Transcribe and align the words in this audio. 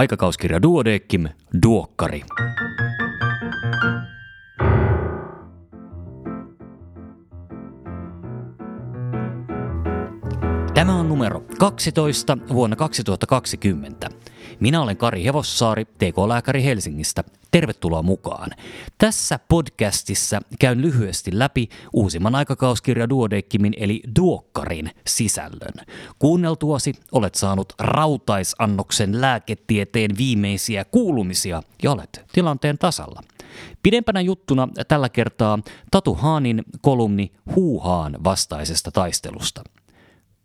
Aikakauskirja 0.00 0.62
Duodeckim, 0.62 1.28
Duokkari. 1.62 2.22
Tämä 10.74 10.94
on 10.94 11.08
numero 11.08 11.40
12 11.58 12.38
vuonna 12.52 12.76
2020. 12.76 14.08
Minä 14.60 14.82
olen 14.82 14.96
Kari 14.96 15.24
Hevossaari, 15.24 15.84
TK-lääkäri 15.84 16.64
Helsingistä. 16.64 17.24
Tervetuloa 17.50 18.02
mukaan. 18.02 18.50
Tässä 18.98 19.38
podcastissa 19.48 20.40
käyn 20.58 20.82
lyhyesti 20.82 21.38
läpi 21.38 21.68
uusimman 21.92 22.34
aikakauskirja 22.34 23.08
Duodeckimin 23.08 23.74
eli 23.76 24.02
Duokkarin 24.20 24.90
sisällön. 25.06 25.86
Kuunneltuasi 26.18 26.94
olet 27.12 27.34
saanut 27.34 27.72
rautaisannoksen 27.78 29.20
lääketieteen 29.20 30.10
viimeisiä 30.18 30.84
kuulumisia 30.84 31.62
ja 31.82 31.92
olet 31.92 32.24
tilanteen 32.32 32.78
tasalla. 32.78 33.20
Pidempänä 33.82 34.20
juttuna 34.20 34.68
tällä 34.88 35.08
kertaa 35.08 35.58
Tatu 35.90 36.14
Haanin 36.14 36.62
kolumni 36.80 37.32
Huuhaan 37.56 38.16
vastaisesta 38.24 38.90
taistelusta– 38.90 39.62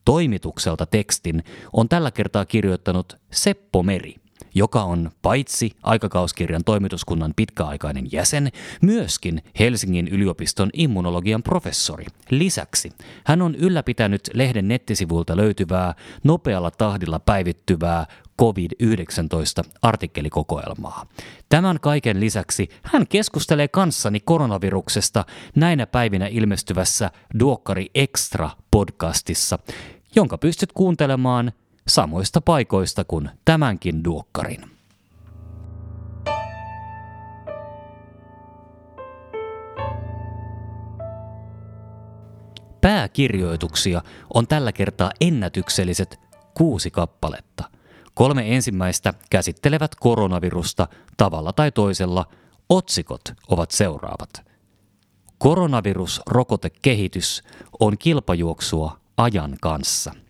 Toimitukselta 0.06 0.86
tekstin 0.86 1.44
on 1.74 1.90
tällä 1.90 2.12
kertaa 2.12 2.46
kirjoittanut 2.46 3.18
Seppo 3.32 3.84
Meri, 3.84 4.16
joka 4.56 4.84
on 4.84 5.12
paitsi 5.22 5.72
aikakauskirjan 5.84 6.64
toimituskunnan 6.64 7.34
pitkäaikainen 7.36 8.12
jäsen, 8.12 8.52
myöskin 8.82 9.42
Helsingin 9.60 10.08
yliopiston 10.08 10.70
immunologian 10.74 11.44
professori. 11.44 12.06
Lisäksi 12.30 12.92
hän 13.24 13.42
on 13.42 13.56
ylläpitänyt 13.56 14.22
lehden 14.34 14.68
nettisivuilta 14.68 15.38
löytyvää, 15.38 15.94
nopealla 16.24 16.72
tahdilla 16.72 17.20
päivittyvää 17.20 18.06
COVID-19 18.42 19.70
artikkelikokoelmaa. 19.82 21.06
Tämän 21.50 21.80
kaiken 21.80 22.20
lisäksi 22.20 22.70
hän 22.82 23.08
keskustelee 23.08 23.68
kanssani 23.68 24.20
koronaviruksesta 24.20 25.26
näinä 25.56 25.88
päivinä 25.88 26.28
ilmestyvässä 26.28 27.12
Duokkari 27.40 27.90
Extra 27.96 28.50
podcastissa, 28.72 29.60
jonka 30.16 30.38
pystyt 30.38 30.72
kuuntelemaan 30.72 31.52
samoista 31.88 32.42
paikoista 32.42 33.04
kuin 33.04 33.30
tämänkin 33.46 34.04
duokkarin. 34.04 34.62
Pääkirjoituksia 42.82 44.02
on 44.34 44.48
tällä 44.48 44.72
kertaa 44.72 45.12
ennätykselliset 45.22 46.20
kuusi 46.54 46.92
kappaletta. 46.92 47.64
Kolme 48.14 48.56
ensimmäistä 48.56 49.14
käsittelevät 49.30 49.96
koronavirusta 49.96 50.88
tavalla 51.18 51.54
tai 51.54 51.72
toisella. 51.72 52.26
Otsikot 52.70 53.22
ovat 53.48 53.72
seuraavat. 53.72 54.46
Koronavirusrokotekehitys 55.38 57.44
on 57.80 57.98
kilpajuoksua 57.98 58.98
ajan 59.18 59.58
kanssa. 59.62 60.25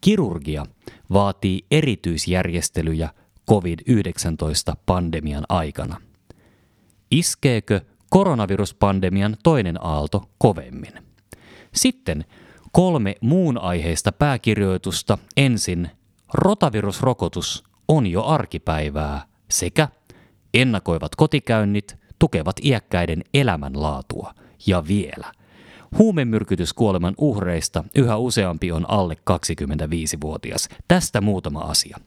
Kirurgia 0.00 0.66
vaatii 1.12 1.66
erityisjärjestelyjä 1.70 3.08
COVID-19-pandemian 3.50 5.44
aikana. 5.48 6.00
Iskeekö 7.10 7.80
koronaviruspandemian 8.10 9.36
toinen 9.42 9.84
aalto 9.84 10.30
kovemmin? 10.38 10.92
Sitten 11.74 12.24
kolme 12.72 13.14
muun 13.20 13.58
aiheista 13.58 14.12
pääkirjoitusta 14.12 15.18
ensin 15.36 15.90
rotavirusrokotus 16.34 17.64
on 17.88 18.06
jo 18.06 18.24
arkipäivää 18.24 19.22
sekä 19.50 19.88
ennakoivat 20.54 21.16
kotikäynnit 21.16 21.96
tukevat 22.18 22.56
iäkkäiden 22.64 23.24
elämänlaatua 23.34 24.34
ja 24.66 24.88
vielä 24.88 25.32
Huumemyrkytyskuoleman 25.98 27.14
uhreista 27.18 27.84
yhä 27.94 28.16
useampi 28.16 28.72
on 28.72 28.90
alle 28.90 29.16
25-vuotias. 29.30 30.68
Tästä 30.88 31.20
muutama 31.20 31.60
asia. 31.60 31.98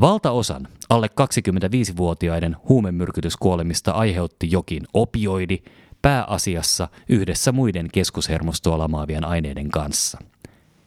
Valtaosan 0.00 0.68
alle 0.88 1.06
25-vuotiaiden 1.20 2.56
huumemyrkytyskuolemista 2.68 3.92
aiheutti 3.92 4.50
jokin 4.50 4.82
opioidi, 4.94 5.58
pääasiassa 6.02 6.88
yhdessä 7.08 7.52
muiden 7.52 7.88
keskushermostoa 7.92 8.78
lamaavien 8.78 9.24
aineiden 9.24 9.70
kanssa. 9.70 10.18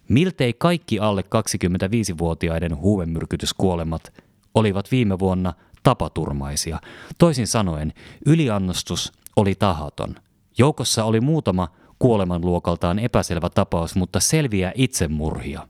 Miltei 0.10 0.54
kaikki 0.54 1.00
alle 1.00 1.22
25-vuotiaiden 1.22 2.76
huumemyrkytyskuolemat 2.78 4.14
olivat 4.56 4.92
viime 4.92 5.20
vuonna 5.20 5.54
tapaturmaisia. 5.84 6.80
Toisin 7.18 7.48
sanoen, 7.48 7.94
yliannostus 8.26 9.14
oli 9.36 9.56
tahaton. 9.56 10.16
Joukossa 10.58 11.04
oli 11.04 11.22
muutama 11.22 11.68
kuolemanluokaltaan 12.00 13.00
epäselvä 13.00 13.50
tapaus, 13.50 13.96
mutta 13.96 14.20
selviä 14.20 14.72
itsemurhia 14.76 15.68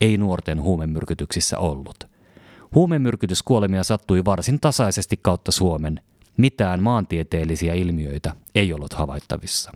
ei 0.00 0.16
nuorten 0.16 0.62
huumemyrkytyksissä 0.62 1.58
ollut. 1.58 2.04
Huumemyrkytyskuolemia 2.74 3.84
sattui 3.84 4.24
varsin 4.24 4.60
tasaisesti 4.60 5.18
kautta 5.22 5.52
Suomen. 5.52 6.00
Mitään 6.36 6.82
maantieteellisiä 6.82 7.74
ilmiöitä 7.74 8.34
ei 8.54 8.72
ollut 8.72 8.92
havaittavissa. 8.92 9.72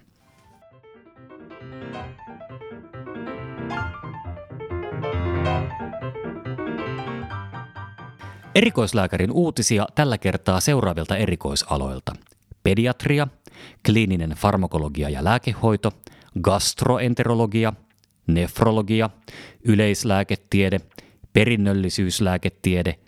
Erikoislääkärin 8.55 9.33
uutisia 9.33 9.87
tällä 9.95 10.19
kertaa 10.19 10.61
seuraavilta 10.61 11.17
erikoisaloilta. 11.17 12.13
Pediatria, 12.63 13.29
kliininen 13.87 14.31
farmakologia 14.31 15.09
ja 15.09 15.25
lääkehoito, 15.25 15.93
gastroenterologia, 16.43 17.73
nefrologia, 18.27 19.11
yleislääketiede, 19.65 20.81
perinnöllisyyslääketiede 21.33 22.99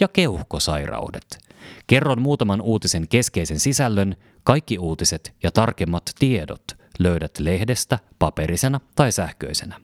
ja 0.00 0.08
keuhkosairaudet. 0.08 1.38
Kerron 1.86 2.22
muutaman 2.22 2.60
uutisen 2.60 3.08
keskeisen 3.08 3.60
sisällön, 3.60 4.16
kaikki 4.44 4.78
uutiset 4.78 5.34
ja 5.42 5.50
tarkemmat 5.50 6.10
tiedot 6.18 6.64
löydät 6.98 7.38
lehdestä 7.38 7.98
paperisena 8.18 8.80
tai 8.94 9.12
sähköisenä. 9.12 9.80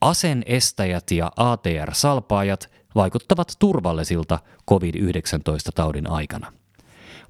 Asen 0.00 0.42
estäjät 0.46 1.10
ja 1.10 1.32
ATR-salpaajat 1.36 2.70
vaikuttavat 2.94 3.52
turvallisilta 3.58 4.38
COVID-19-taudin 4.70 6.10
aikana– 6.10 6.52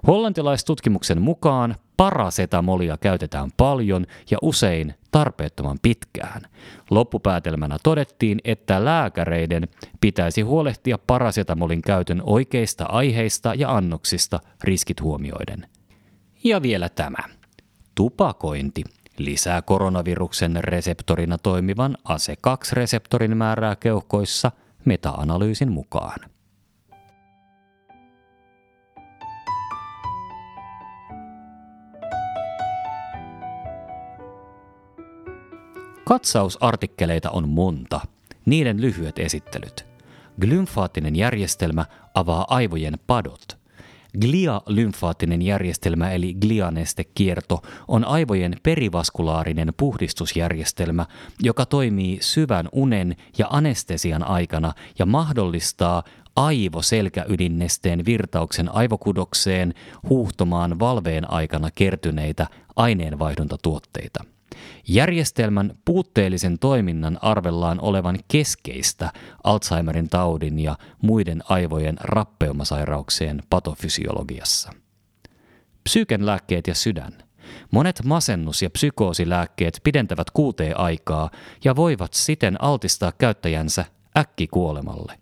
Hollantilaistutkimuksen 0.07 1.23
mukaan 1.23 1.77
parasetamolia 1.97 2.97
käytetään 2.97 3.51
paljon 3.57 4.07
ja 4.31 4.39
usein 4.43 4.95
tarpeettoman 5.11 5.79
pitkään. 5.83 6.43
Loppupäätelmänä 6.91 7.77
todettiin, 7.83 8.39
että 8.45 8.85
lääkäreiden 8.85 9.69
pitäisi 10.01 10.43
huolehtia 10.43 10.99
parasetamolin 11.07 11.83
käytön 11.83 12.23
oikeista 12.25 12.85
aiheista 12.85 13.55
ja 13.55 13.77
annoksista 13.77 14.41
riskit 14.65 15.01
huomioiden. 15.01 15.69
Ja 16.45 16.63
vielä 16.63 16.89
tämä. 16.89 17.19
Tupakointi 17.95 18.85
lisää 19.19 19.63
koronaviruksen 19.63 20.65
reseptorina 20.65 21.39
toimivan 21.39 21.97
ASE2-reseptorin 22.09 23.37
määrää 23.37 23.77
keuhkoissa 23.77 24.53
meta-analyysin 24.85 25.73
mukaan. 25.73 26.19
Katsausartikkeleita 36.09 37.31
on 37.31 37.49
monta. 37.49 38.01
Niiden 38.47 38.81
lyhyet 38.81 39.19
esittelyt. 39.19 39.87
Glymfaattinen 40.41 41.17
järjestelmä 41.17 41.87
avaa 42.15 42.45
aivojen 42.49 42.99
padot– 43.07 43.47
Glia-lymfaattinen 44.21 45.43
järjestelmä 45.43 46.11
eli 46.11 46.35
glianestekierto 46.35 47.63
on 47.89 48.05
aivojen 48.05 48.57
perivaskulaarinen 48.63 49.73
puhdistusjärjestelmä, 49.77 51.07
joka 51.43 51.67
toimii 51.67 52.19
syvän 52.21 52.69
unen 52.73 53.17
ja 53.39 53.47
anestesian 53.51 54.29
aikana 54.29 54.73
ja 54.99 55.07
mahdollistaa 55.07 56.03
aivoselkäydinnesteen 56.37 58.05
virtauksen 58.05 58.75
aivokudokseen 58.75 59.75
huuhtomaan 60.09 60.79
valveen 60.79 61.31
aikana 61.31 61.71
kertyneitä 61.75 62.47
aineenvaihduntatuotteita. 62.77 64.36
Järjestelmän 64.89 65.79
puutteellisen 65.85 66.59
toiminnan 66.59 67.19
arvellaan 67.23 67.81
olevan 67.81 68.19
keskeistä 68.29 69.13
Alzheimerin 69.45 70.09
taudin 70.09 70.59
ja 70.59 70.79
muiden 71.03 71.43
aivojen 71.49 71.97
rappeumasairauksien 72.01 73.43
patofysiologiassa. 73.51 74.73
Psyken 75.85 76.27
lääkkeet 76.27 76.67
ja 76.67 76.75
sydän. 76.75 77.13
Monet 77.71 78.01
masennus- 78.05 78.63
ja 78.63 78.71
psykoosilääkkeet 78.71 79.81
pidentävät 79.85 80.31
kuuteen 80.31 80.81
aikaa 80.81 81.31
ja 81.65 81.77
voivat 81.77 82.15
siten 82.15 82.63
altistaa 82.63 83.13
käyttäjänsä 83.13 83.85
äkkikuolemalle. 84.17 85.19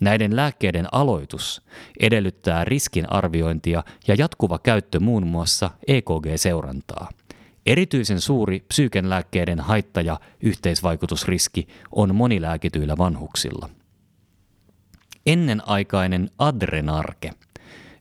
Näiden 0.00 0.36
lääkkeiden 0.36 0.86
aloitus 0.92 1.62
edellyttää 2.00 2.64
riskinarviointia 2.64 3.84
ja 4.08 4.14
jatkuva 4.18 4.58
käyttö 4.58 5.00
muun 5.00 5.26
muassa 5.26 5.70
EKG-seurantaa– 5.86 7.08
Erityisen 7.66 8.20
suuri 8.20 8.60
psyykenlääkkeiden 8.60 9.60
haitta- 9.60 10.00
ja 10.00 10.20
yhteisvaikutusriski 10.40 11.68
on 11.90 12.14
monilääkityillä 12.14 12.98
vanhuksilla. 12.98 13.70
Ennenaikainen 15.26 16.30
adrenarke. 16.38 17.30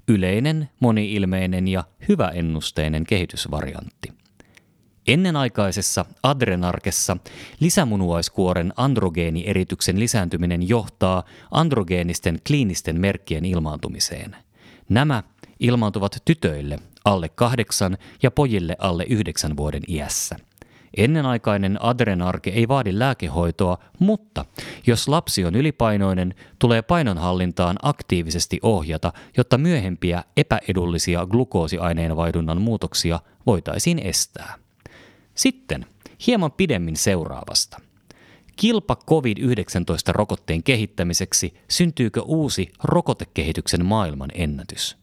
Yleinen, 0.07 0.69
moniilmeinen 0.79 1.67
ja 1.67 1.83
hyväennusteinen 2.09 3.03
kehitysvariantti. 3.03 4.13
Ennenaikaisessa 5.07 6.05
adrenarkessa 6.23 7.17
lisämunuaiskuoren 7.59 8.73
androgeenierityksen 8.77 9.99
lisääntyminen 9.99 10.69
johtaa 10.69 11.23
androgeenisten 11.51 12.39
kliinisten 12.47 12.99
merkkien 12.99 13.45
ilmaantumiseen. 13.45 14.35
Nämä 14.89 15.23
ilmaantuvat 15.59 16.17
tytöille 16.25 16.79
alle 17.05 17.29
kahdeksan 17.29 17.97
ja 18.23 18.31
pojille 18.31 18.75
alle 18.79 19.05
yhdeksän 19.09 19.57
vuoden 19.57 19.81
iässä. 19.87 20.35
Ennenaikainen 20.97 21.83
adrenarke 21.83 22.49
ei 22.49 22.67
vaadi 22.67 22.99
lääkehoitoa, 22.99 23.77
mutta 23.99 24.45
jos 24.87 25.07
lapsi 25.07 25.45
on 25.45 25.55
ylipainoinen, 25.55 26.35
tulee 26.59 26.81
painonhallintaan 26.81 27.75
aktiivisesti 27.81 28.59
ohjata, 28.61 29.13
jotta 29.37 29.57
myöhempiä 29.57 30.23
epäedullisia 30.37 31.25
glukoosiaineenvaihdunnan 31.25 32.61
muutoksia 32.61 33.19
voitaisiin 33.45 33.99
estää. 33.99 34.55
Sitten 35.35 35.85
hieman 36.27 36.51
pidemmin 36.51 36.97
seuraavasta. 36.97 37.81
Kilpa 38.55 38.97
COVID-19-rokotteen 39.09 40.63
kehittämiseksi 40.63 41.53
syntyykö 41.69 42.21
uusi 42.21 42.73
rokotekehityksen 42.83 43.85
maailman 43.85 44.29
ennätys? 44.33 45.02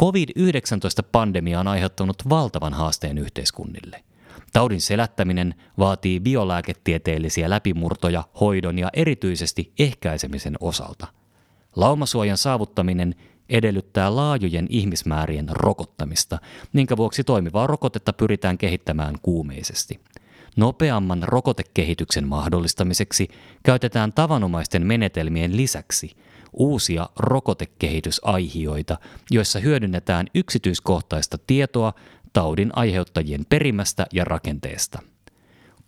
COVID-19-pandemia 0.00 1.60
on 1.60 1.68
aiheuttanut 1.68 2.16
valtavan 2.28 2.74
haasteen 2.74 3.18
yhteiskunnille. 3.18 4.04
Taudin 4.52 4.80
selättäminen 4.80 5.54
vaatii 5.78 6.20
biolääketieteellisiä 6.20 7.50
läpimurtoja 7.50 8.24
hoidon 8.40 8.78
ja 8.78 8.90
erityisesti 8.92 9.72
ehkäisemisen 9.78 10.56
osalta. 10.60 11.06
Laumasuojan 11.76 12.36
saavuttaminen 12.36 13.14
edellyttää 13.48 14.16
laajojen 14.16 14.66
ihmismäärien 14.70 15.48
rokottamista, 15.48 16.38
minkä 16.72 16.96
vuoksi 16.96 17.24
toimivaa 17.24 17.66
rokotetta 17.66 18.12
pyritään 18.12 18.58
kehittämään 18.58 19.14
kuumeisesti. 19.22 20.00
Nopeamman 20.56 21.22
rokotekehityksen 21.22 22.28
mahdollistamiseksi 22.28 23.28
käytetään 23.62 24.12
tavanomaisten 24.12 24.86
menetelmien 24.86 25.56
lisäksi– 25.56 26.10
uusia 26.56 27.08
rokotekehitysaihioita, 27.16 28.98
joissa 29.30 29.58
hyödynnetään 29.58 30.26
yksityiskohtaista 30.34 31.38
tietoa 31.46 31.92
taudin 32.32 32.70
aiheuttajien 32.72 33.46
perimästä 33.48 34.06
ja 34.12 34.24
rakenteesta. 34.24 34.98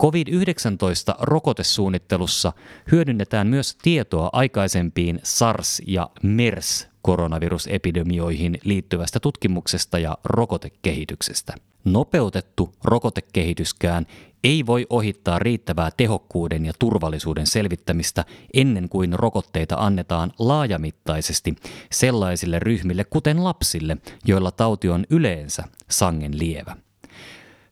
COVID-19-rokotesuunnittelussa 0.02 2.52
hyödynnetään 2.92 3.46
myös 3.46 3.76
tietoa 3.82 4.30
aikaisempiin 4.32 5.20
SARS- 5.22 5.82
ja 5.86 6.10
MERS-koronavirusepidemioihin 6.22 8.58
liittyvästä 8.64 9.20
tutkimuksesta 9.20 9.98
ja 9.98 10.18
rokotekehityksestä. 10.24 11.54
Nopeutettu 11.84 12.74
rokotekehityskään 12.84 14.06
ei 14.44 14.66
voi 14.66 14.86
ohittaa 14.90 15.38
riittävää 15.38 15.90
tehokkuuden 15.96 16.66
ja 16.66 16.72
turvallisuuden 16.78 17.46
selvittämistä 17.46 18.24
ennen 18.54 18.88
kuin 18.88 19.12
rokotteita 19.12 19.76
annetaan 19.78 20.32
laajamittaisesti 20.38 21.56
sellaisille 21.92 22.58
ryhmille, 22.58 23.04
kuten 23.04 23.44
lapsille, 23.44 23.96
joilla 24.26 24.50
tauti 24.50 24.88
on 24.88 25.04
yleensä 25.10 25.64
sangen 25.90 26.38
lievä. 26.38 26.76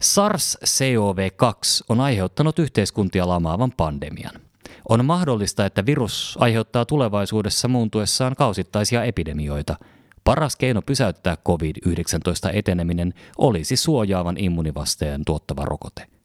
SARS-CoV-2 0.05 1.85
on 1.89 2.01
aiheuttanut 2.01 2.59
yhteiskuntia 2.59 3.29
lamaavan 3.29 3.73
pandemian. 3.77 4.35
On 4.89 5.05
mahdollista, 5.05 5.67
että 5.67 5.87
virus 5.87 6.39
aiheuttaa 6.41 6.85
tulevaisuudessa 6.85 7.69
muuntuessaan 7.69 8.37
kausittaisia 8.37 9.05
epidemioita. 9.05 9.77
Paras 10.25 10.57
keino 10.57 10.83
pysäyttää 10.83 11.37
COVID-19 11.49 12.51
eteneminen 12.53 13.15
olisi 13.39 13.77
suojaavan 13.77 14.37
immunivasteen 14.39 15.25
tuottava 15.25 15.65
rokote– 15.65 16.07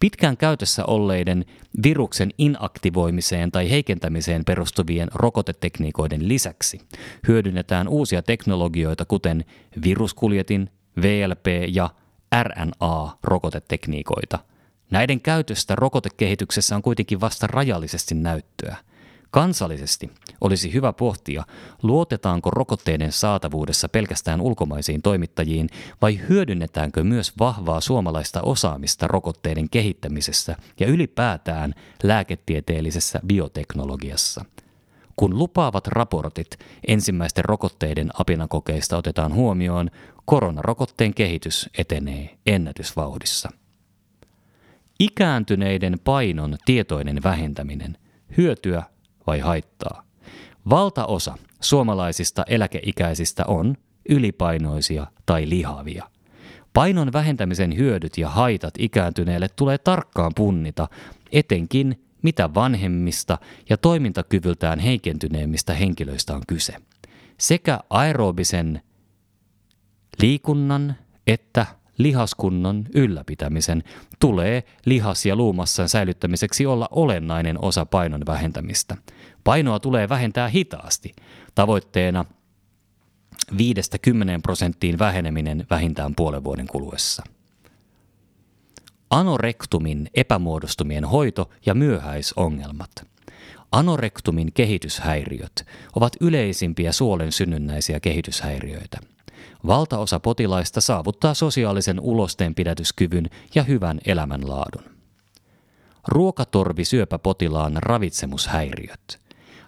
Pitkään 0.00 0.36
käytössä 0.36 0.84
olleiden 0.84 1.44
viruksen 1.82 2.30
inaktivoimiseen 2.38 3.52
tai 3.52 3.70
heikentämiseen 3.70 4.44
perustuvien 4.44 5.08
rokotetekniikoiden 5.14 6.28
lisäksi 6.28 6.80
hyödynnetään 7.28 7.88
uusia 7.88 8.22
teknologioita 8.22 9.04
kuten 9.04 9.44
viruskuljetin, 9.84 10.70
VLP 11.02 11.46
ja 11.68 11.90
RNA-rokotetekniikoita. 12.42 14.38
Näiden 14.90 15.20
käytöstä 15.20 15.76
rokotekehityksessä 15.76 16.76
on 16.76 16.82
kuitenkin 16.82 17.20
vasta 17.20 17.46
rajallisesti 17.46 18.14
näyttöä– 18.14 18.76
Kansallisesti 19.34 20.10
olisi 20.40 20.72
hyvä 20.72 20.92
pohtia, 20.92 21.44
luotetaanko 21.82 22.50
rokotteiden 22.50 23.12
saatavuudessa 23.12 23.88
pelkästään 23.88 24.40
ulkomaisiin 24.40 25.02
toimittajiin 25.02 25.68
vai 26.02 26.20
hyödynnetäänkö 26.28 27.04
myös 27.04 27.32
vahvaa 27.38 27.80
suomalaista 27.80 28.42
osaamista 28.42 29.06
rokotteiden 29.06 29.70
kehittämisessä 29.70 30.56
ja 30.80 30.86
ylipäätään 30.86 31.74
lääketieteellisessä 32.02 33.20
bioteknologiassa. 33.26 34.44
Kun 35.16 35.38
lupaavat 35.38 35.86
raportit 35.86 36.58
ensimmäisten 36.88 37.44
rokotteiden 37.44 38.10
apinakokeista 38.20 38.96
otetaan 38.96 39.34
huomioon, 39.34 39.90
koronarokotteen 40.24 41.14
kehitys 41.14 41.70
etenee 41.78 42.38
ennätysvauhdissa. 42.46 43.48
Ikääntyneiden 45.00 45.98
painon 46.04 46.56
tietoinen 46.64 47.22
vähentäminen– 47.22 47.98
hyötyä 48.36 48.82
vai 49.26 49.38
haittaa. 49.38 50.04
Valtaosa 50.70 51.38
suomalaisista 51.60 52.44
eläkeikäisistä 52.48 53.44
on 53.46 53.76
ylipainoisia 54.08 55.06
tai 55.26 55.48
lihavia. 55.48 56.10
Painon 56.72 57.12
vähentämisen 57.12 57.76
hyödyt 57.76 58.18
ja 58.18 58.28
haitat 58.28 58.74
ikääntyneelle 58.78 59.48
tulee 59.48 59.78
tarkkaan 59.78 60.32
punnita, 60.36 60.88
etenkin 61.32 62.04
mitä 62.22 62.54
vanhemmista 62.54 63.38
ja 63.70 63.76
toimintakyvyltään 63.76 64.78
heikentyneemmistä 64.78 65.74
henkilöistä 65.74 66.34
on 66.34 66.42
kyse. 66.48 66.74
Sekä 67.38 67.80
aerobisen 67.90 68.82
liikunnan 70.22 70.94
että 71.26 71.66
lihaskunnon 71.98 72.84
ylläpitämisen 72.94 73.82
tulee 74.20 74.62
lihas- 74.84 75.26
ja 75.26 75.36
luumassan 75.36 75.88
säilyttämiseksi 75.88 76.66
olla 76.66 76.88
olennainen 76.90 77.64
osa 77.64 77.86
painon 77.86 78.22
vähentämistä. 78.26 78.96
Painoa 79.44 79.80
tulee 79.80 80.08
vähentää 80.08 80.48
hitaasti, 80.48 81.14
tavoitteena 81.54 82.24
5-10 83.52 83.56
prosenttiin 84.42 84.98
väheneminen 84.98 85.66
vähintään 85.70 86.14
puolen 86.14 86.44
vuoden 86.44 86.66
kuluessa. 86.66 87.22
Anorektumin 89.10 90.10
epämuodostumien 90.14 91.04
hoito 91.04 91.50
ja 91.66 91.74
myöhäisongelmat. 91.74 92.90
Anorektumin 93.72 94.52
kehityshäiriöt 94.52 95.66
ovat 95.96 96.12
yleisimpiä 96.20 96.92
suolen 96.92 97.32
synnynnäisiä 97.32 98.00
kehityshäiriöitä– 98.00 98.98
Valtaosa 99.66 100.20
potilaista 100.20 100.80
saavuttaa 100.80 101.34
sosiaalisen 101.34 102.00
ulosteenpidätyskyvyn 102.00 103.30
ja 103.54 103.62
hyvän 103.62 104.00
elämänlaadun. 104.06 104.84
ruokatorvisyöpäpotilaan 106.08 107.76
ravitsemushäiriöt. 107.76 109.23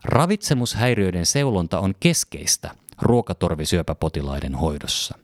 Ravitsemushäiriöiden 0.07 1.27
seulonta 1.27 1.81
on 1.81 1.95
keskeistä 2.01 2.71
ruokatorvisyöpäpotilaiden 3.03 4.55
hoidossa. 4.55 5.19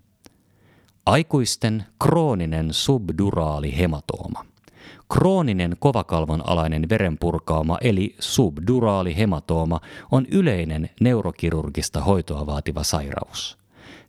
Aikuisten 1.07 1.85
krooninen 2.03 2.73
subduraali 2.73 3.79
hematooma. 3.79 4.45
Krooninen 5.13 5.77
kovakalvon 5.79 6.49
alainen 6.49 6.89
verenpurkauma 6.89 7.79
eli 7.81 8.17
subduraali 8.19 9.17
hematooma 9.17 9.81
on 10.11 10.27
yleinen 10.27 10.91
neurokirurgista 11.01 12.01
hoitoa 12.01 12.47
vaativa 12.47 12.83
sairaus. 12.83 13.59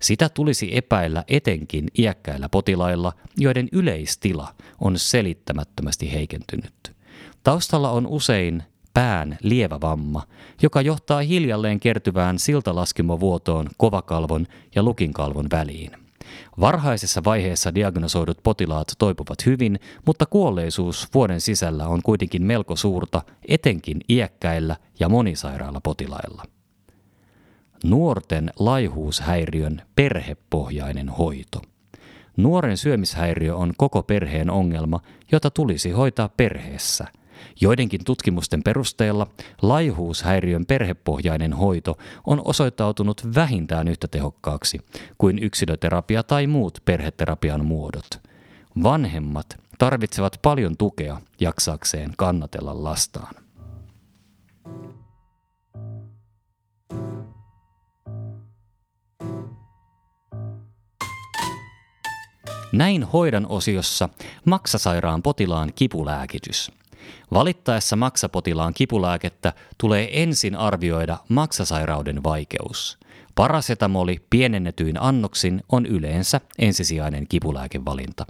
Sitä 0.01 0.29
tulisi 0.29 0.77
epäillä 0.77 1.23
etenkin 1.27 1.87
iäkkäillä 1.97 2.49
potilailla, 2.49 3.13
joiden 3.37 3.69
yleistila 3.71 4.55
on 4.79 4.99
selittämättömästi 4.99 6.13
heikentynyt. 6.13 6.95
Taustalla 7.43 7.91
on 7.91 8.07
usein 8.07 8.63
pään 8.93 9.37
lievä 9.41 9.81
vamma, 9.81 10.23
joka 10.61 10.81
johtaa 10.81 11.21
hiljalleen 11.21 11.79
kertyvään 11.79 12.39
siltalaskimovuotoon 12.39 13.67
kovakalvon 13.77 14.47
ja 14.75 14.83
lukinkalvon 14.83 15.47
väliin. 15.51 15.91
Varhaisessa 16.59 17.23
vaiheessa 17.23 17.75
diagnosoidut 17.75 18.43
potilaat 18.43 18.87
toipuvat 18.97 19.45
hyvin, 19.45 19.79
mutta 20.05 20.25
kuolleisuus 20.25 21.07
vuoden 21.13 21.41
sisällä 21.41 21.87
on 21.87 22.01
kuitenkin 22.03 22.43
melko 22.43 22.75
suurta, 22.75 23.21
etenkin 23.47 24.01
iäkkäillä 24.09 24.75
ja 24.99 25.09
monisairailla 25.09 25.81
potilailla. 25.81 26.43
Nuorten 27.83 28.51
laihuushäiriön 28.59 29.81
perhepohjainen 29.95 31.09
hoito. 31.09 31.61
Nuoren 32.37 32.77
syömishäiriö 32.77 33.55
on 33.55 33.73
koko 33.77 34.03
perheen 34.03 34.49
ongelma, 34.49 34.99
jota 35.31 35.51
tulisi 35.51 35.91
hoitaa 35.91 36.29
perheessä– 36.29 37.07
Joidenkin 37.61 38.03
tutkimusten 38.05 38.63
perusteella 38.63 39.27
laihuushäiriön 39.61 40.65
perhepohjainen 40.65 41.53
hoito 41.53 41.97
on 42.27 42.41
osoittautunut 42.45 43.21
vähintään 43.35 43.87
yhtä 43.87 44.07
tehokkaaksi 44.07 44.79
kuin 45.17 45.39
yksilöterapia 45.39 46.23
tai 46.23 46.47
muut 46.47 46.79
perheterapian 46.85 47.65
muodot. 47.65 48.21
Vanhemmat 48.83 49.57
tarvitsevat 49.77 50.39
paljon 50.41 50.77
tukea 50.77 51.21
jaksakseen 51.39 52.13
kannatella 52.17 52.83
lastaan. 52.83 53.35
Näin 62.73 63.03
hoidan 63.03 63.47
osiossa 63.47 64.09
maksasairaan 64.45 65.23
potilaan 65.23 65.71
kipulääkitys– 65.75 66.71
Valittaessa 67.33 67.95
maksapotilaan 67.95 68.73
kipulääkettä 68.73 69.53
tulee 69.77 70.23
ensin 70.23 70.55
arvioida 70.55 71.17
maksasairauden 71.29 72.23
vaikeus. 72.23 72.97
Parasetamoli 73.35 74.25
pienennetyin 74.29 75.01
annoksin 75.01 75.61
on 75.71 75.85
yleensä 75.85 76.41
ensisijainen 76.59 77.27
kipulääkevalinta. 77.27 78.25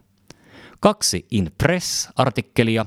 Kaksi 0.80 1.26
In 1.32 1.52
Press-artikkelia. 1.58 2.86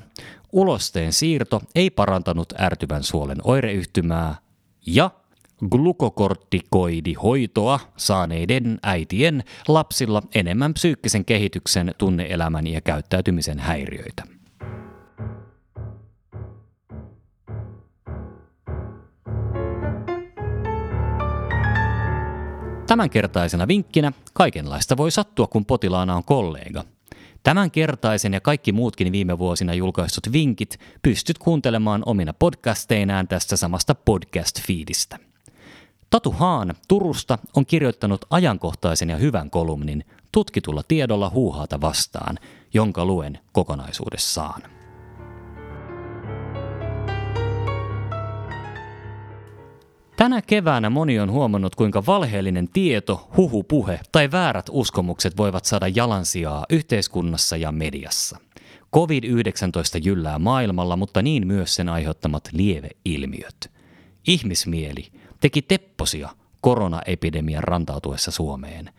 Ulosteen 0.52 1.12
siirto 1.12 1.62
ei 1.75 1.90
parantanut 1.90 2.52
ärtyvän 2.61 3.02
suolen 3.02 3.38
oireyhtymää 3.45 4.35
ja 4.87 5.11
glukokortikoidihoitoa 5.71 7.81
saaneiden 7.97 8.78
äitien 8.83 9.45
lapsilla 9.69 10.23
enemmän 10.35 10.75
psyykkisen 10.75 11.25
kehityksen, 11.25 11.95
tunneelämän 11.99 12.66
ja 12.66 12.81
käyttäytymisen 12.81 13.59
häiriöitä. 13.59 14.36
Tämänkertaisena 22.87 23.69
vinkkinä 23.69 24.12
kaikenlaista 24.33 24.97
voi 24.97 25.11
sattua, 25.11 25.47
kun 25.47 25.66
potilaana 25.66 26.16
on 26.16 26.25
kollega. 26.25 26.85
Tämänkertaisen 27.43 28.33
ja 28.33 28.40
kaikki 28.40 28.73
muutkin 28.73 29.12
viime 29.12 29.38
vuosina 29.38 29.75
julkaistut 29.75 30.33
vinkit 30.33 30.78
pystyt 31.02 31.38
kuuntelemaan 31.38 32.02
omina 32.07 32.33
podcasteinaan 32.33 33.28
tästä 33.28 33.57
samasta 33.57 33.95
podcast-fiidistä. 33.95 35.19
Tatu 36.11 36.31
Haan 36.31 36.75
Turusta 36.88 37.38
on 37.57 37.66
kirjoittanut 37.66 38.25
ajankohtaisen 38.31 39.11
ja 39.11 39.16
hyvän 39.16 39.50
kolumnin 39.50 40.05
tutkitulla 40.33 40.83
tiedolla 40.88 41.31
huuhaata 41.31 41.81
vastaan, 41.81 42.38
jonka 42.75 43.05
luen 43.05 43.38
kokonaisuudessaan. 43.52 44.75
Tänä 50.17 50.43
keväänä 50.43 50.91
moni 50.91 51.21
on 51.21 51.31
huomannut, 51.31 51.75
kuinka 51.75 52.07
valheellinen 52.07 52.69
tieto, 52.69 53.29
huhupuhe 53.37 54.01
tai 54.13 54.31
väärät 54.31 54.67
uskomukset 54.71 55.37
voivat 55.37 55.65
saada 55.65 55.89
jalansijaa 55.89 56.67
yhteiskunnassa 56.71 57.57
ja 57.57 57.73
mediassa. 57.73 58.39
COVID-19 58.97 60.01
jyllää 60.03 60.39
maailmalla, 60.39 60.97
mutta 60.97 61.23
niin 61.23 61.47
myös 61.47 61.75
sen 61.75 61.89
aiheuttamat 61.89 62.49
lieveilmiöt. 62.53 63.71
Ihmismieli 64.27 65.09
teki 65.41 65.63
tepposia 65.63 66.29
koronaepidemian 66.61 67.65
rantautuessa 67.65 68.31
Suomeen. 68.31 68.91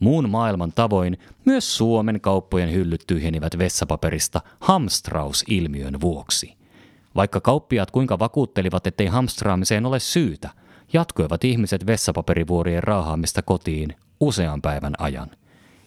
Muun 0.00 0.30
maailman 0.30 0.72
tavoin 0.72 1.18
myös 1.44 1.76
Suomen 1.76 2.20
kauppojen 2.20 2.72
hyllyt 2.72 3.04
tyhjenivät 3.06 3.58
vessapaperista 3.58 4.40
hamstrausilmiön 4.60 6.00
vuoksi. 6.00 6.54
Vaikka 7.16 7.40
kauppiaat 7.40 7.90
kuinka 7.90 8.18
vakuuttelivat, 8.18 8.86
ettei 8.86 9.06
hamstraamiseen 9.06 9.86
ole 9.86 10.00
syytä– 10.00 10.50
jatkoivat 10.92 11.44
ihmiset 11.44 11.86
vessapaperivuorien 11.86 12.82
raahaamista 12.82 13.42
kotiin 13.42 13.96
usean 14.20 14.62
päivän 14.62 14.94
ajan. 14.98 15.30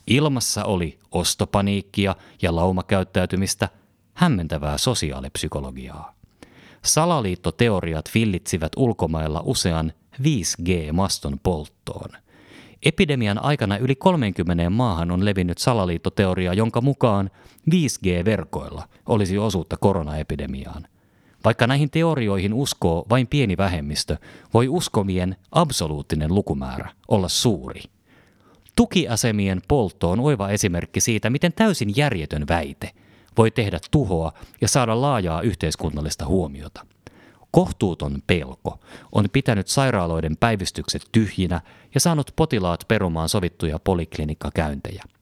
Ilmassa 0.08 0.66
oli 0.66 1.00
ostopaniikkia 1.12 2.16
ja 2.42 2.56
laumakäyttäytymistä, 2.56 3.70
hämmentävää 4.14 4.78
sosiaalipsykologiaa. 4.78 6.16
Salaliittoteoriat 6.84 8.06
villitsivät 8.16 8.72
ulkomailla 8.78 9.42
usean 9.46 9.94
5G-maston 10.22 11.40
polttoon. 11.44 12.10
Epidemian 12.86 13.44
aikana 13.44 13.78
yli 13.78 13.96
30 13.96 14.70
maahan 14.70 15.12
on 15.12 15.26
levinnyt 15.26 15.58
salaliittoteoria, 15.58 16.54
jonka 16.54 16.82
mukaan 16.82 17.30
5G-verkoilla 17.72 18.88
olisi 19.06 19.38
osuutta 19.38 19.78
koronaepidemiaan. 19.78 20.88
Vaikka 21.46 21.68
näihin 21.68 21.90
teorioihin 21.90 22.54
uskoo 22.54 23.06
vain 23.10 23.28
pieni 23.28 23.58
vähemmistö, 23.58 24.18
voi 24.54 24.68
uskomien 24.68 25.36
absoluuttinen 25.52 26.36
lukumäärä 26.36 26.90
olla 27.08 27.28
suuri. 27.28 27.82
Tukiasemien 28.76 29.62
poltto 29.68 30.12
on 30.12 30.20
oiva 30.20 30.50
esimerkki 30.50 31.02
siitä, 31.02 31.30
miten 31.30 31.54
täysin 31.54 31.94
järjetön 31.96 32.46
väite 32.50 32.92
voi 33.38 33.52
tehdä 33.52 33.80
tuhoa 33.92 34.34
ja 34.62 34.68
saada 34.68 35.02
laajaa 35.02 35.42
yhteiskunnallista 35.42 36.26
huomiota. 36.26 36.86
Kohtuuton 37.52 38.24
pelko 38.28 38.80
on 39.12 39.26
pitänyt 39.34 39.68
sairaaloiden 39.68 40.38
päivystykset 40.38 41.02
tyhjinä 41.12 41.62
ja 41.94 42.00
saanut 42.00 42.32
potilaat 42.36 42.86
perumaan 42.88 43.30
sovittuja 43.30 43.80
poliklinikkakäyntejä– 43.80 45.04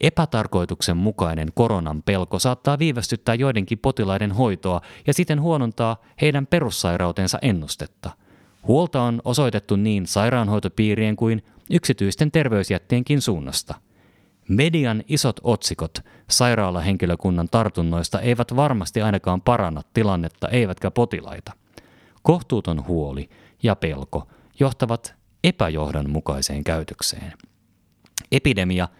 Epätarkoituksenmukainen 0.00 1.48
koronan 1.54 2.02
pelko 2.02 2.38
saattaa 2.38 2.78
viivästyttää 2.78 3.34
joidenkin 3.34 3.78
potilaiden 3.78 4.32
hoitoa 4.32 4.80
ja 5.06 5.14
siten 5.14 5.40
huonontaa 5.40 5.96
heidän 6.20 6.46
perussairautensa 6.46 7.38
ennustetta. 7.42 8.10
Huolta 8.66 9.02
on 9.02 9.22
osoitettu 9.24 9.76
niin 9.76 10.06
sairaanhoitopiirien 10.06 11.16
kuin 11.16 11.42
yksityisten 11.70 12.30
terveysjättienkin 12.30 13.20
suunnasta. 13.20 13.74
Median 14.48 15.04
isot 15.08 15.40
otsikot 15.42 15.98
sairaalahenkilökunnan 16.30 17.48
tartunnoista 17.50 18.20
eivät 18.20 18.56
varmasti 18.56 19.02
ainakaan 19.02 19.40
paranna 19.40 19.82
tilannetta 19.94 20.48
eivätkä 20.48 20.90
potilaita. 20.90 21.52
Kohtuuton 22.22 22.86
huoli 22.86 23.28
ja 23.62 23.76
pelko 23.76 24.28
johtavat 24.60 25.14
epäjohdonmukaiseen 25.44 26.64
käytökseen. 26.64 27.32
Epidemia– 28.32 28.88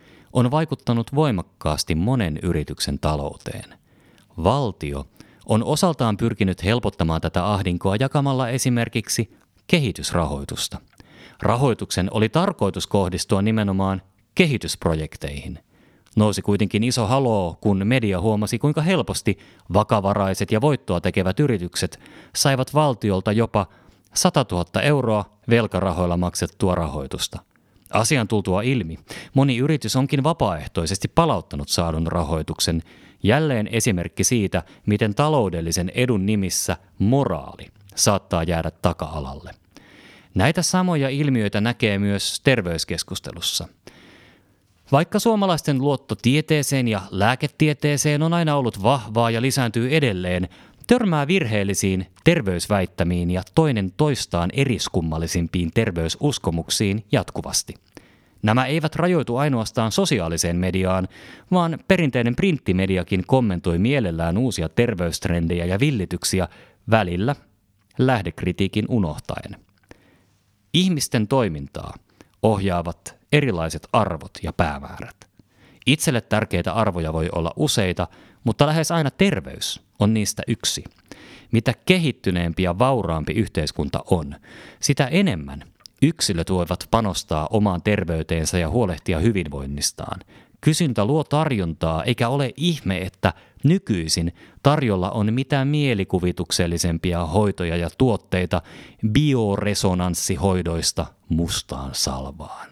vaikuttanut 0.51 1.15
voimakkaasti 1.15 1.95
monen 1.95 2.39
yrityksen 2.43 2.99
talouteen. 2.99 3.79
Valtio 4.45 5.07
on 5.47 5.65
osaltaan 5.65 6.17
pyrkinyt 6.17 6.65
helpottamaan 6.65 7.21
tätä 7.21 7.47
ahdinkoa 7.47 7.97
jakamalla 8.01 8.49
esimerkiksi 8.49 9.37
kehitysrahoitusta. 9.67 10.79
Rahoituksen 11.43 12.09
oli 12.11 12.29
tarkoitus 12.29 12.87
kohdistua 12.87 13.43
nimenomaan 13.43 14.03
kehitysprojekteihin. 14.35 15.59
Nousi 16.17 16.43
kuitenkin 16.43 16.85
iso 16.85 17.07
haloo, 17.07 17.59
kun 17.61 17.83
media 17.85 18.21
huomasi, 18.21 18.59
kuinka 18.59 18.83
helposti 18.83 19.39
vakavaraiset 19.73 20.53
ja 20.53 20.61
voittoa 20.61 21.01
tekevät 21.01 21.41
yritykset 21.41 22.01
saivat 22.37 22.75
valtiolta 22.75 23.33
jopa 23.33 23.67
100 24.15 24.47
000 24.53 24.83
euroa 24.83 25.25
velkarahoilla 25.51 26.17
maksettua 26.17 26.75
rahoitusta– 26.75 27.39
Asian 27.91 28.29
tultua 28.29 28.63
ilmi, 28.63 28.99
moni 29.35 29.57
yritys 29.57 29.97
onkin 29.97 30.25
vapaaehtoisesti 30.25 31.09
palauttanut 31.09 31.69
saadun 31.69 32.07
rahoituksen 32.07 32.83
Jälleen 33.23 33.69
esimerkki 33.73 34.25
siitä, 34.25 34.63
miten 34.87 35.15
taloudellisen 35.15 35.93
edun 35.95 36.27
nimissä 36.27 36.77
moraali 36.99 37.69
saattaa 37.95 38.43
jäädä 38.43 38.71
taka-alalle. 38.71 39.55
Näitä 40.35 40.63
samoja 40.63 41.09
ilmiöitä 41.09 41.61
näkee 41.61 41.99
myös 41.99 42.41
terveyskeskustelussa. 42.41 43.69
Vaikka 44.93 45.19
suomalaisten 45.19 45.79
luotto 45.79 46.15
tieteeseen 46.23 46.89
ja 46.89 47.01
lääketieteeseen 47.11 48.23
on 48.23 48.33
aina 48.33 48.57
ollut 48.57 48.83
vahvaa 48.83 49.31
ja 49.31 49.43
lisääntyy 49.43 49.97
edelleen, 49.97 50.49
törmää 50.91 51.27
virheellisiin 51.27 52.07
terveysväittämiin 52.25 53.31
ja 53.31 53.43
toinen 53.55 53.93
toistaan 53.97 54.51
eriskummallisimpiin 54.53 55.71
terveysuskomuksiin 55.75 57.05
jatkuvasti. 57.13 57.75
Nämä 58.43 58.67
eivät 58.67 58.97
rajoitu 58.97 59.37
ainoastaan 59.37 59.93
sosiaaliseen 59.93 60.57
mediaan, 60.57 61.09
vaan 61.53 61.79
perinteinen 61.89 62.37
printtimediakin 62.37 63.25
kommentoi 63.27 63.79
mielellään 63.79 64.39
uusia 64.39 64.69
terveystrendejä 64.69 65.65
ja 65.65 65.81
villityksiä 65.81 66.49
välillä 66.91 67.37
lähdekritiikin 67.99 68.85
unohtaen. 68.89 69.57
Ihmisten 70.75 71.29
toimintaa 71.29 71.95
ohjaavat 72.43 73.17
erilaiset 73.33 73.89
arvot 73.93 74.39
ja 74.43 74.53
päämäärät. 74.53 75.17
Itselle 75.87 76.21
tärkeitä 76.21 76.73
arvoja 76.73 77.13
voi 77.13 77.29
olla 77.33 77.53
useita, 77.57 78.09
mutta 78.45 78.67
lähes 78.67 78.91
aina 78.91 79.11
terveys 79.11 79.90
on 80.01 80.15
niistä 80.15 80.43
yksi. 80.49 80.85
Mitä 81.53 81.75
kehittyneempi 81.87 82.63
ja 82.63 82.79
vauraampi 82.79 83.33
yhteiskunta 83.33 84.05
on, 84.11 84.35
sitä 84.81 85.07
enemmän 85.07 85.65
yksilöt 86.03 86.51
voivat 86.51 86.89
panostaa 86.91 87.49
omaan 87.51 87.83
terveyteensä 87.83 88.59
ja 88.59 88.71
huolehtia 88.71 89.19
hyvinvoinnistaan. 89.19 90.21
Kysyntä 90.61 91.05
luo 91.05 91.25
tarjontaa, 91.25 92.05
eikä 92.05 92.29
ole 92.29 92.53
ihme, 92.57 92.99
että 92.99 93.35
nykyisin 93.65 94.35
tarjolla 94.63 95.11
on 95.11 95.35
mitään 95.35 95.69
mielikuvituksellisempia 95.69 97.27
hoitoja 97.27 97.77
ja 97.77 97.91
tuotteita 97.99 98.63
bioresonanssihoidoista 99.13 101.07
mustaan 101.29 101.91
salvaan. 101.93 102.69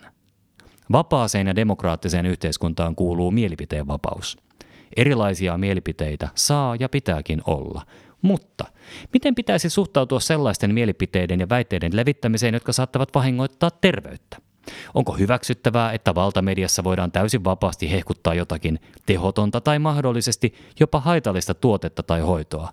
Vapaaseen 0.93 1.47
ja 1.47 1.57
demokraattiseen 1.57 2.27
yhteiskuntaan 2.27 2.95
kuuluu 2.95 3.31
mielipiteenvapaus. 3.31 4.48
Erilaisia 4.99 5.59
mielipiteitä 5.59 6.29
saa 6.35 6.77
ja 6.81 6.89
pitääkin 6.89 7.43
olla. 7.47 7.83
Mutta 8.23 8.65
miten 9.13 9.35
pitäisi 9.35 9.71
suhtautua 9.71 10.21
sellaisten 10.21 10.75
mielipiteiden 10.75 11.41
ja 11.41 11.49
väitteiden 11.49 11.97
levittämiseen, 11.97 12.55
jotka 12.55 12.73
saattavat 12.73 13.15
vahingoittaa 13.15 13.71
terveyttä? 13.71 14.37
Onko 14.95 15.13
hyväksyttävää, 15.13 15.93
että 15.93 16.15
valtamediassa 16.15 16.85
voidaan 16.85 17.13
täysin 17.13 17.45
vapaasti 17.45 17.91
hehkuttaa 17.91 18.35
jotakin 18.35 18.81
tehotonta 19.07 19.61
tai 19.61 19.79
mahdollisesti 19.79 20.55
jopa 20.81 21.01
haitallista 21.01 21.55
tuotetta 21.55 22.03
tai 22.03 22.21
hoitoa? 22.21 22.73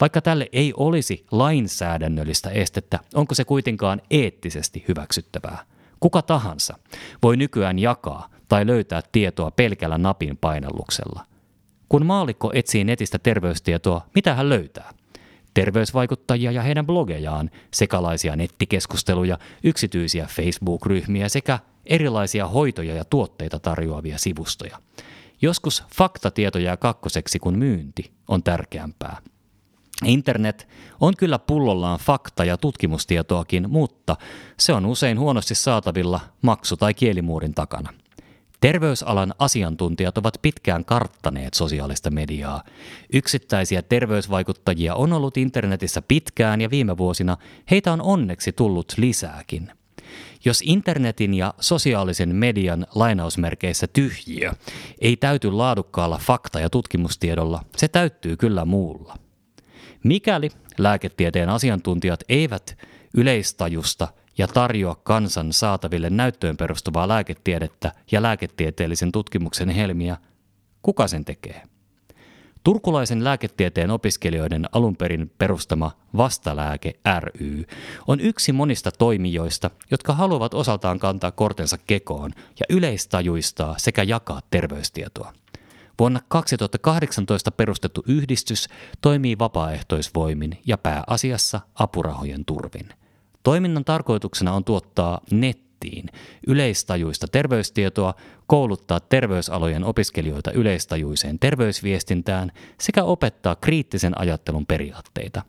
Vaikka 0.00 0.20
tälle 0.20 0.48
ei 0.52 0.72
olisi 0.76 1.26
lainsäädännöllistä 1.30 2.50
estettä, 2.50 2.98
onko 3.14 3.34
se 3.34 3.44
kuitenkaan 3.44 4.02
eettisesti 4.10 4.84
hyväksyttävää? 4.88 5.58
Kuka 6.00 6.22
tahansa 6.22 6.78
voi 7.22 7.36
nykyään 7.36 7.78
jakaa 7.78 8.28
tai 8.48 8.66
löytää 8.66 9.02
tietoa 9.12 9.50
pelkällä 9.50 9.98
napin 9.98 10.36
painalluksella– 10.36 11.24
kun 11.88 12.06
maalikko 12.06 12.50
etsii 12.54 12.84
netistä 12.84 13.18
terveystietoa, 13.18 14.06
mitä 14.14 14.34
hän 14.34 14.48
löytää? 14.48 14.94
Terveysvaikuttajia 15.54 16.52
ja 16.52 16.62
heidän 16.62 16.86
blogejaan, 16.86 17.50
sekalaisia 17.74 18.36
nettikeskusteluja, 18.36 19.38
yksityisiä 19.64 20.26
Facebook-ryhmiä 20.30 21.28
sekä 21.28 21.58
erilaisia 21.86 22.48
hoitoja 22.48 22.94
ja 22.94 23.04
tuotteita 23.04 23.58
tarjoavia 23.58 24.18
sivustoja. 24.18 24.78
Joskus 25.42 25.84
faktatieto 25.96 26.58
jää 26.58 26.76
kakkoseksi, 26.76 27.38
kun 27.38 27.58
myynti 27.58 28.10
on 28.28 28.42
tärkeämpää. 28.42 29.16
Internet 30.04 30.68
on 31.00 31.14
kyllä 31.16 31.38
pullollaan 31.38 31.98
fakta- 31.98 32.44
ja 32.44 32.56
tutkimustietoakin, 32.56 33.70
mutta 33.70 34.16
se 34.58 34.72
on 34.72 34.86
usein 34.86 35.18
huonosti 35.18 35.54
saatavilla 35.54 36.20
maksu- 36.42 36.76
tai 36.76 36.94
kielimuurin 36.94 37.54
takana– 37.54 37.92
Terveysalan 38.60 39.34
asiantuntijat 39.38 40.18
ovat 40.18 40.34
pitkään 40.42 40.84
karttaneet 40.84 41.54
sosiaalista 41.54 42.10
mediaa. 42.10 42.62
Yksittäisiä 43.12 43.82
terveysvaikuttajia 43.82 44.94
on 44.94 45.12
ollut 45.12 45.36
internetissä 45.36 46.02
pitkään 46.02 46.60
ja 46.60 46.70
viime 46.70 46.96
vuosina 46.96 47.36
heitä 47.70 47.92
on 47.92 48.02
onneksi 48.02 48.52
tullut 48.52 48.92
lisääkin. 48.96 49.72
Jos 50.44 50.62
internetin 50.64 51.34
ja 51.34 51.54
sosiaalisen 51.60 52.34
median 52.34 52.86
lainausmerkeissä 52.94 53.86
tyhjiö 53.86 54.52
ei 55.00 55.16
täyty 55.16 55.52
laadukkaalla 55.52 56.20
fakta- 56.22 56.60
ja 56.60 56.70
tutkimustiedolla, 56.70 57.62
se 57.76 57.88
täyttyy 57.88 58.36
kyllä 58.36 58.64
muulla. 58.64 59.18
Mikäli 60.04 60.50
lääketieteen 60.78 61.48
asiantuntijat 61.48 62.20
eivät 62.28 62.78
yleistajusta 63.16 64.08
ja 64.38 64.48
tarjoa 64.48 64.94
kansan 64.94 65.52
saataville 65.52 66.10
näyttöön 66.10 66.56
perustuvaa 66.56 67.08
lääketiedettä 67.08 67.92
ja 68.12 68.22
lääketieteellisen 68.22 69.12
tutkimuksen 69.12 69.68
helmiä, 69.68 70.16
kuka 70.82 71.08
sen 71.08 71.24
tekee? 71.24 71.62
Turkulaisen 72.64 73.24
lääketieteen 73.24 73.90
opiskelijoiden 73.90 74.66
alunperin 74.72 75.30
perustama 75.38 75.90
Vastalääke 76.16 76.94
ry 77.20 77.64
on 78.06 78.20
yksi 78.20 78.52
monista 78.52 78.90
toimijoista, 78.90 79.70
jotka 79.90 80.12
haluavat 80.12 80.54
osaltaan 80.54 80.98
kantaa 80.98 81.32
kortensa 81.32 81.78
kekoon 81.86 82.30
ja 82.36 82.66
yleistajuistaa 82.76 83.74
sekä 83.78 84.02
jakaa 84.02 84.40
terveystietoa. 84.50 85.32
Vuonna 85.98 86.20
2018 86.28 87.50
perustettu 87.50 88.02
yhdistys 88.06 88.68
toimii 89.00 89.38
vapaaehtoisvoimin 89.38 90.58
ja 90.66 90.78
pääasiassa 90.78 91.60
apurahojen 91.74 92.44
turvin– 92.44 92.88
Toiminnan 93.46 93.84
tarkoituksena 93.84 94.52
on 94.52 94.64
tuottaa 94.64 95.20
nettiin 95.30 96.08
yleistajuista 96.46 97.26
terveystietoa, 97.32 98.14
kouluttaa 98.46 99.00
terveysalojen 99.00 99.84
opiskelijoita 99.84 100.52
yleistajuiseen 100.52 101.38
terveysviestintään 101.38 102.52
sekä 102.80 103.04
opettaa 103.04 103.56
kriittisen 103.56 104.20
ajattelun 104.20 104.66
periaatteita. 104.66 105.42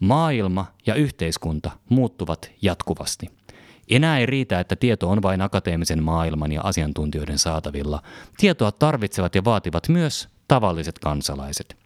Maailma 0.00 0.66
ja 0.86 0.94
yhteiskunta 0.94 1.70
muuttuvat 1.88 2.50
jatkuvasti. 2.62 3.30
Enää 3.90 4.18
ei 4.18 4.26
riitä, 4.26 4.60
että 4.60 4.76
tieto 4.76 5.10
on 5.10 5.22
vain 5.22 5.40
akateemisen 5.40 6.02
maailman 6.02 6.52
ja 6.52 6.60
asiantuntijoiden 6.64 7.38
saatavilla. 7.38 8.02
Tietoa 8.36 8.72
tarvitsevat 8.72 9.34
ja 9.34 9.44
vaativat 9.44 9.88
myös 9.88 10.28
tavalliset 10.48 10.98
kansalaiset. 10.98 11.76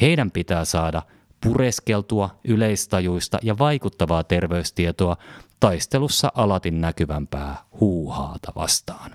Heidän 0.00 0.30
pitää 0.30 0.64
saada 0.64 1.02
pureskeltua, 1.44 2.30
yleistajuista 2.44 3.38
ja 3.42 3.58
vaikuttavaa 3.58 4.24
terveystietoa 4.24 5.16
taistelussa 5.60 6.32
alatin 6.34 6.80
näkyvämpää 6.80 7.56
huuhaata 7.80 8.52
vastaan. 8.56 9.10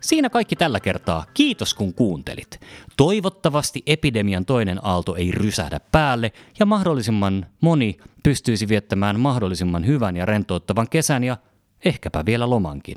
Siinä 0.00 0.30
kaikki 0.30 0.56
tällä 0.56 0.80
kertaa. 0.80 1.24
Kiitos 1.34 1.74
kun 1.74 1.94
kuuntelit. 1.94 2.60
Toivottavasti 2.96 3.82
epidemian 3.86 4.44
toinen 4.44 4.86
aalto 4.86 5.14
ei 5.16 5.30
rysähdä 5.30 5.80
päälle 5.92 6.32
ja 6.58 6.66
mahdollisimman 6.66 7.46
moni 7.60 7.98
pystyisi 8.22 8.68
viettämään 8.68 9.20
mahdollisimman 9.20 9.86
hyvän 9.86 10.16
ja 10.16 10.26
rentouttavan 10.26 10.88
kesän 10.88 11.24
ja 11.24 11.36
ehkäpä 11.84 12.26
vielä 12.26 12.50
lomankin. 12.50 12.96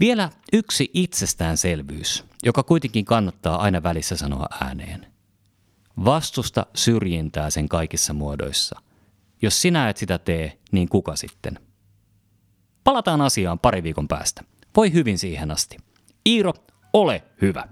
Vielä 0.00 0.30
yksi 0.52 0.90
itsestäänselvyys, 0.94 2.24
joka 2.42 2.62
kuitenkin 2.62 3.04
kannattaa 3.04 3.56
aina 3.56 3.82
välissä 3.82 4.16
sanoa 4.16 4.46
ääneen. 4.60 5.06
Vastusta 6.04 6.66
syrjintää 6.74 7.50
sen 7.50 7.68
kaikissa 7.68 8.12
muodoissa. 8.12 8.80
Jos 9.42 9.62
sinä 9.62 9.88
et 9.88 9.96
sitä 9.96 10.18
tee, 10.18 10.58
niin 10.72 10.88
kuka 10.88 11.16
sitten? 11.16 11.58
Palataan 12.84 13.20
asiaan 13.20 13.58
pari 13.58 13.82
viikon 13.82 14.08
päästä. 14.08 14.44
Voi 14.76 14.92
hyvin 14.92 15.18
siihen 15.18 15.50
asti. 15.50 15.76
Iiro, 16.26 16.52
ole 16.92 17.24
hyvä! 17.42 17.68